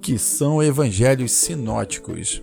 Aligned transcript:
que 0.00 0.18
são 0.18 0.62
evangelhos 0.62 1.32
sinóticos? 1.32 2.42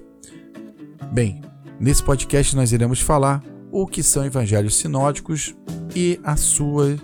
Bem, 1.11 1.41
nesse 1.79 2.03
podcast 2.03 2.55
nós 2.55 2.71
iremos 2.71 2.99
falar 2.99 3.43
o 3.71 3.85
que 3.85 4.03
são 4.03 4.25
evangelhos 4.25 4.75
sinóticos 4.75 5.55
e 5.95 6.19
a 6.23 6.35
sua 6.35 6.95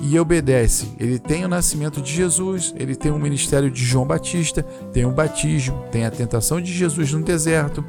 e 0.00 0.18
obedece. 0.18 0.88
Ele 0.98 1.18
tem 1.18 1.44
o 1.44 1.48
nascimento 1.48 2.00
de 2.00 2.10
Jesus, 2.10 2.72
ele 2.78 2.96
tem 2.96 3.12
o 3.12 3.18
ministério 3.18 3.70
de 3.70 3.84
João 3.84 4.06
Batista, 4.06 4.62
tem 4.94 5.04
o 5.04 5.12
batismo, 5.12 5.84
tem 5.92 6.06
a 6.06 6.10
tentação 6.10 6.58
de 6.58 6.72
Jesus 6.72 7.12
no 7.12 7.22
deserto, 7.22 7.84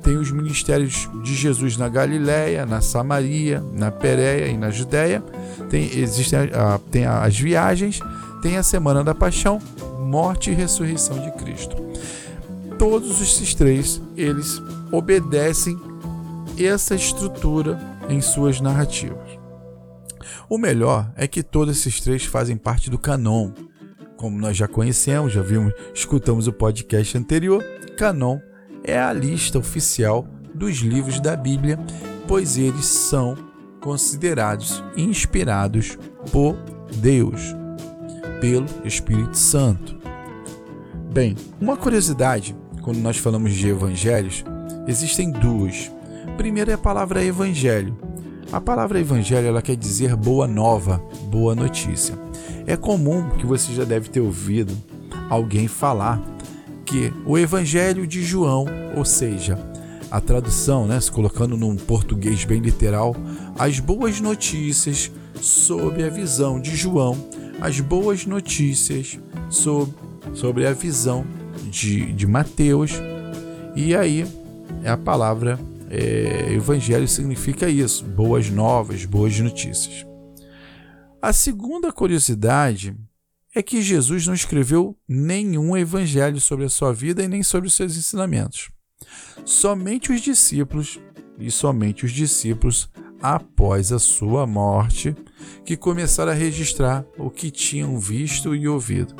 tem 0.00 0.16
os 0.16 0.30
ministérios 0.30 1.10
de 1.24 1.34
Jesus 1.34 1.76
na 1.76 1.88
Galiléia, 1.88 2.64
na 2.64 2.80
Samaria, 2.80 3.60
na 3.72 3.90
Pérea 3.90 4.46
e 4.46 4.56
na 4.56 4.70
Judéia, 4.70 5.24
tem, 5.68 5.90
existem, 5.98 6.38
ah, 6.54 6.78
tem 6.88 7.04
as 7.04 7.36
viagens, 7.36 7.98
tem 8.40 8.56
a 8.56 8.62
Semana 8.62 9.02
da 9.02 9.12
Paixão 9.12 9.60
morte 10.04 10.50
e 10.50 10.54
ressurreição 10.54 11.18
de 11.18 11.32
Cristo. 11.32 11.76
Todos 12.78 13.20
esses 13.20 13.54
três, 13.54 14.00
eles 14.16 14.60
obedecem 14.92 15.76
essa 16.58 16.94
estrutura 16.94 17.80
em 18.08 18.20
suas 18.20 18.60
narrativas. 18.60 19.38
O 20.48 20.58
melhor 20.58 21.10
é 21.16 21.26
que 21.26 21.42
todos 21.42 21.78
esses 21.78 22.00
três 22.00 22.24
fazem 22.24 22.56
parte 22.56 22.90
do 22.90 22.98
canon. 22.98 23.52
Como 24.16 24.38
nós 24.38 24.56
já 24.56 24.68
conhecemos, 24.68 25.32
já 25.32 25.42
vimos, 25.42 25.72
escutamos 25.94 26.46
o 26.46 26.52
podcast 26.52 27.16
anterior, 27.16 27.62
canon 27.96 28.38
é 28.84 28.98
a 28.98 29.12
lista 29.12 29.58
oficial 29.58 30.26
dos 30.54 30.78
livros 30.78 31.18
da 31.18 31.34
Bíblia, 31.34 31.78
pois 32.28 32.56
eles 32.56 32.84
são 32.84 33.36
considerados 33.80 34.82
inspirados 34.96 35.98
por 36.30 36.56
Deus 36.96 37.63
pelo 38.40 38.66
Espírito 38.84 39.36
Santo. 39.36 39.96
Bem, 41.12 41.36
uma 41.60 41.76
curiosidade 41.76 42.56
quando 42.84 42.98
nós 42.98 43.16
falamos 43.16 43.54
de 43.54 43.66
evangelhos, 43.66 44.44
existem 44.86 45.30
duas. 45.30 45.90
Primeiro 46.36 46.70
é 46.70 46.74
a 46.74 46.78
palavra 46.78 47.24
evangelho. 47.24 47.96
A 48.52 48.60
palavra 48.60 49.00
evangelho 49.00 49.48
ela 49.48 49.62
quer 49.62 49.74
dizer 49.74 50.14
boa 50.14 50.46
nova, 50.46 51.02
boa 51.30 51.54
notícia. 51.54 52.14
É 52.66 52.76
comum 52.76 53.30
que 53.30 53.46
você 53.46 53.72
já 53.72 53.84
deve 53.84 54.10
ter 54.10 54.20
ouvido 54.20 54.76
alguém 55.30 55.66
falar 55.66 56.22
que 56.84 57.10
o 57.24 57.38
evangelho 57.38 58.06
de 58.06 58.22
João, 58.22 58.66
ou 58.94 59.04
seja, 59.04 59.58
a 60.10 60.20
tradução, 60.20 60.86
né, 60.86 61.00
se 61.00 61.10
colocando 61.10 61.56
num 61.56 61.76
português 61.76 62.44
bem 62.44 62.60
literal, 62.60 63.16
as 63.58 63.80
boas 63.80 64.20
notícias 64.20 65.10
sob 65.40 66.04
a 66.04 66.10
visão 66.10 66.60
de 66.60 66.76
João 66.76 67.16
as 67.64 67.80
boas 67.80 68.26
notícias 68.26 69.18
sobre, 69.48 69.94
sobre 70.34 70.66
a 70.66 70.74
visão 70.74 71.26
de, 71.70 72.12
de 72.12 72.26
Mateus. 72.26 72.92
E 73.74 73.96
aí 73.96 74.26
é 74.82 74.90
a 74.90 74.98
palavra 74.98 75.58
é, 75.88 76.52
evangelho 76.52 77.08
significa 77.08 77.66
isso: 77.66 78.04
boas 78.04 78.50
novas, 78.50 79.06
boas 79.06 79.40
notícias. 79.40 80.06
A 81.22 81.32
segunda 81.32 81.90
curiosidade 81.90 82.94
é 83.54 83.62
que 83.62 83.80
Jesus 83.80 84.26
não 84.26 84.34
escreveu 84.34 84.94
nenhum 85.08 85.74
evangelho 85.74 86.42
sobre 86.42 86.66
a 86.66 86.68
sua 86.68 86.92
vida 86.92 87.22
e 87.22 87.28
nem 87.28 87.42
sobre 87.42 87.68
os 87.68 87.74
seus 87.74 87.96
ensinamentos. 87.96 88.70
Somente 89.42 90.12
os 90.12 90.20
discípulos, 90.20 91.00
e 91.38 91.50
somente 91.50 92.04
os 92.04 92.12
discípulos 92.12 92.90
após 93.22 93.90
a 93.90 93.98
sua 93.98 94.46
morte, 94.46 95.16
que 95.64 95.76
começaram 95.76 96.32
a 96.32 96.34
registrar 96.34 97.04
o 97.18 97.30
que 97.30 97.50
tinham 97.50 97.98
visto 97.98 98.54
e 98.54 98.68
ouvido. 98.68 99.14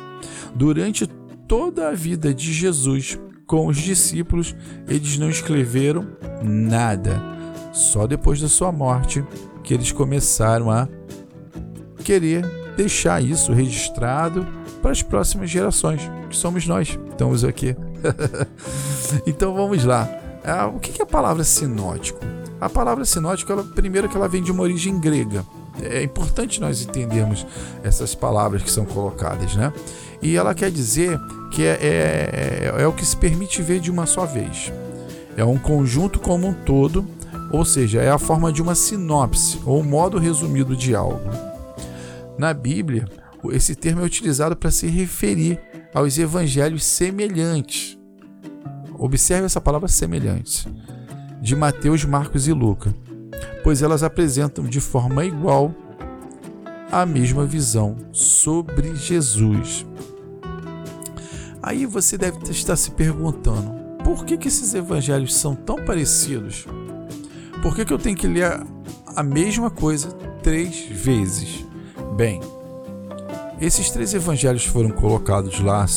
Durante 0.53 1.07
toda 1.47 1.89
a 1.89 1.91
vida 1.91 2.33
de 2.33 2.51
Jesus 2.51 3.19
com 3.45 3.67
os 3.67 3.77
discípulos, 3.77 4.55
eles 4.87 5.17
não 5.17 5.29
escreveram 5.29 6.07
nada. 6.43 7.21
Só 7.71 8.07
depois 8.07 8.41
da 8.41 8.47
sua 8.47 8.71
morte 8.71 9.23
que 9.63 9.73
eles 9.73 9.91
começaram 9.91 10.71
a 10.71 10.87
querer 12.03 12.45
deixar 12.75 13.21
isso 13.23 13.51
registrado 13.51 14.47
para 14.81 14.91
as 14.91 15.01
próximas 15.01 15.49
gerações, 15.49 16.01
que 16.29 16.35
somos 16.35 16.67
nós, 16.67 16.99
estamos 17.09 17.43
aqui. 17.43 17.75
então 19.25 19.53
vamos 19.53 19.83
lá. 19.83 20.07
Ah, 20.43 20.67
o 20.67 20.79
que 20.79 21.01
é 21.01 21.03
a 21.03 21.07
palavra 21.07 21.43
sinótico? 21.43 22.19
A 22.61 22.69
palavra 22.69 23.03
sinótico, 23.03 23.51
ela, 23.51 23.63
primeiro 23.63 24.07
que 24.07 24.15
ela 24.15 24.27
vem 24.27 24.43
de 24.43 24.51
uma 24.51 24.63
origem 24.63 24.99
grega. 24.99 25.43
É 25.81 26.03
importante 26.03 26.61
nós 26.61 26.81
entendermos 26.81 27.45
essas 27.83 28.15
palavras 28.15 28.63
que 28.63 28.71
são 28.71 28.85
colocadas, 28.85 29.55
né? 29.55 29.73
E 30.21 30.35
ela 30.35 30.55
quer 30.55 30.71
dizer 30.71 31.19
que 31.51 31.63
é, 31.63 31.77
é, 31.81 32.71
é, 32.77 32.81
é 32.81 32.87
o 32.87 32.93
que 32.93 33.05
se 33.05 33.15
permite 33.15 33.61
ver 33.61 33.79
de 33.79 33.91
uma 33.91 34.05
só 34.05 34.25
vez. 34.25 34.71
É 35.37 35.43
um 35.43 35.57
conjunto 35.57 36.19
como 36.19 36.47
um 36.47 36.53
todo, 36.53 37.05
ou 37.51 37.65
seja, 37.65 38.01
é 38.01 38.09
a 38.09 38.17
forma 38.17 38.51
de 38.51 38.61
uma 38.61 38.75
sinopse 38.75 39.59
ou 39.65 39.81
um 39.81 39.83
modo 39.83 40.17
resumido 40.17 40.75
de 40.75 40.95
algo. 40.95 41.29
Na 42.37 42.53
Bíblia, 42.53 43.07
esse 43.51 43.75
termo 43.75 44.01
é 44.01 44.05
utilizado 44.05 44.55
para 44.55 44.71
se 44.71 44.87
referir 44.87 45.59
aos 45.93 46.17
evangelhos 46.17 46.83
semelhantes. 46.83 47.97
Observe 48.97 49.45
essa 49.45 49.61
palavra 49.61 49.87
semelhantes 49.87 50.67
de 51.41 51.55
Mateus, 51.55 52.03
Marcos 52.03 52.47
e 52.47 52.53
Lucas, 52.53 52.93
pois 53.63 53.81
elas 53.81 54.03
apresentam 54.03 54.65
de 54.65 54.79
forma 54.79 55.25
igual 55.25 55.73
a 56.91 57.05
mesma 57.05 57.45
visão 57.45 57.97
sobre 58.11 58.95
Jesus. 58.95 59.85
Aí 61.61 61.85
você 61.85 62.17
deve 62.17 62.37
estar 62.51 62.75
se 62.75 62.91
perguntando: 62.91 63.73
por 64.03 64.23
que, 64.23 64.37
que 64.37 64.47
esses 64.47 64.73
evangelhos 64.73 65.35
são 65.35 65.55
tão 65.55 65.83
parecidos? 65.83 66.65
Por 67.61 67.75
que, 67.75 67.83
que 67.83 67.91
eu 67.91 67.97
tenho 67.97 68.15
que 68.15 68.27
ler 68.27 68.63
a 69.15 69.23
mesma 69.23 69.71
coisa 69.71 70.09
três 70.43 70.85
vezes? 70.85 71.65
Bem, 72.15 72.39
esses 73.59 73.89
três 73.89 74.13
evangelhos 74.13 74.65
foram 74.65 74.91
colocados 74.91 75.59
lá 75.59 75.87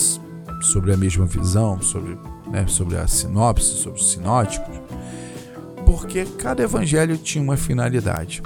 sobre 0.63 0.93
a 0.93 0.97
mesma 0.97 1.27
visão, 1.27 1.81
sobre, 1.83 2.19
né, 2.51 2.67
sobre 2.67 2.97
a 2.97 3.07
sinopse, 3.07 3.77
sobre 3.77 4.01
os 4.01 4.11
sinóticos, 4.11 4.81
porque 5.89 6.27
cada 6.37 6.63
evangelho 6.63 7.17
tinha 7.17 7.43
uma 7.43 7.57
finalidade. 7.57 8.43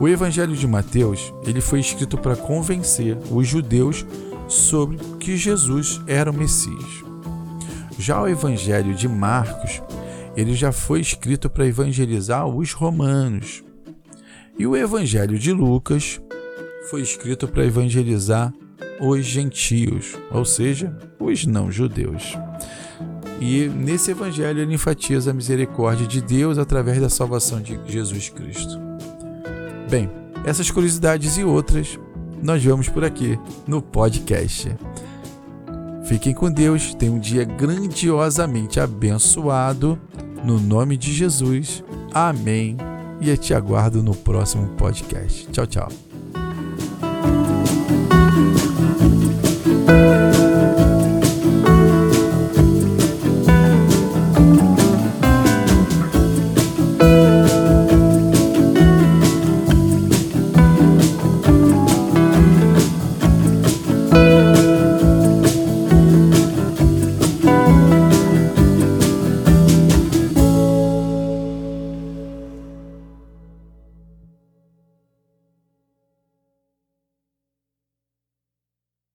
O 0.00 0.08
evangelho 0.08 0.56
de 0.56 0.66
Mateus, 0.66 1.32
ele 1.46 1.60
foi 1.60 1.78
escrito 1.78 2.18
para 2.18 2.34
convencer 2.34 3.16
os 3.30 3.46
judeus 3.46 4.04
sobre 4.48 4.98
que 5.20 5.36
Jesus 5.36 6.00
era 6.08 6.28
o 6.28 6.34
Messias. 6.34 7.04
Já 7.96 8.20
o 8.20 8.26
evangelho 8.26 8.96
de 8.96 9.06
Marcos, 9.06 9.80
ele 10.36 10.54
já 10.54 10.72
foi 10.72 11.00
escrito 11.00 11.48
para 11.48 11.64
evangelizar 11.64 12.48
os 12.48 12.72
romanos. 12.72 13.62
E 14.58 14.66
o 14.66 14.76
evangelho 14.76 15.38
de 15.38 15.52
Lucas 15.52 16.20
foi 16.90 17.00
escrito 17.00 17.46
para 17.46 17.64
evangelizar 17.64 18.52
os 19.00 19.24
gentios, 19.24 20.18
ou 20.32 20.44
seja, 20.44 20.98
os 21.20 21.46
não 21.46 21.70
judeus. 21.70 22.36
E 23.40 23.68
nesse 23.68 24.10
evangelho 24.10 24.60
ele 24.60 24.74
enfatiza 24.74 25.30
a 25.30 25.34
misericórdia 25.34 26.06
de 26.06 26.20
Deus 26.20 26.58
através 26.58 27.00
da 27.00 27.08
salvação 27.08 27.60
de 27.60 27.78
Jesus 27.86 28.28
Cristo. 28.30 28.78
Bem, 29.90 30.10
essas 30.44 30.70
curiosidades 30.70 31.36
e 31.36 31.44
outras 31.44 31.98
nós 32.42 32.62
vemos 32.62 32.88
por 32.88 33.04
aqui 33.04 33.38
no 33.66 33.82
podcast. 33.82 34.74
Fiquem 36.06 36.32
com 36.32 36.50
Deus, 36.50 36.94
tenham 36.94 37.16
um 37.16 37.18
dia 37.18 37.44
grandiosamente 37.44 38.78
abençoado. 38.78 39.98
No 40.44 40.60
nome 40.60 40.96
de 40.96 41.12
Jesus. 41.12 41.82
Amém. 42.14 42.76
E 43.20 43.28
eu 43.28 43.36
te 43.36 43.52
aguardo 43.52 44.02
no 44.02 44.14
próximo 44.14 44.68
podcast. 44.76 45.48
Tchau, 45.50 45.66
tchau. 45.66 46.05